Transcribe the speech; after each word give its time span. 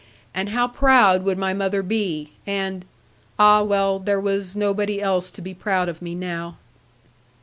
And 0.33 0.49
how 0.49 0.67
proud 0.67 1.23
would 1.23 1.37
my 1.37 1.53
mother 1.53 1.83
be; 1.83 2.31
and 2.47 2.85
ah 3.37 3.61
well, 3.61 3.99
there 3.99 4.19
was 4.19 4.55
nobody 4.55 4.99
else 4.99 5.29
to 5.29 5.43
be 5.43 5.53
proud 5.53 5.87
of 5.87 6.01
me 6.01 6.15
now. 6.15 6.57